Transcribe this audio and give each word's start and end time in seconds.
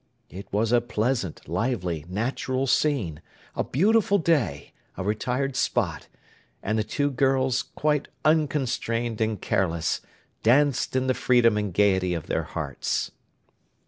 It 0.31 0.51
was 0.51 0.71
a 0.71 0.81
pleasant, 0.81 1.47
lively, 1.47 2.05
natural 2.09 2.65
scene; 2.65 3.21
a 3.55 3.63
beautiful 3.63 4.17
day, 4.17 4.73
a 4.97 5.03
retired 5.03 5.55
spot; 5.55 6.07
and 6.63 6.79
the 6.79 6.83
two 6.83 7.11
girls, 7.11 7.61
quite 7.61 8.07
unconstrained 8.25 9.21
and 9.21 9.39
careless, 9.39 10.01
danced 10.41 10.95
in 10.95 11.05
the 11.05 11.13
freedom 11.13 11.55
and 11.55 11.71
gaiety 11.71 12.15
of 12.15 12.25
their 12.25 12.45
hearts. 12.45 13.11